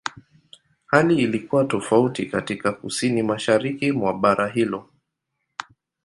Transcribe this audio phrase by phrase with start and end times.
[0.85, 4.89] Hali ilikuwa tofauti katika Kusini-Mashariki mwa bara hilo.